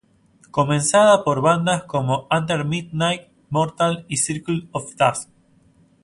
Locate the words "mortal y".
3.51-4.17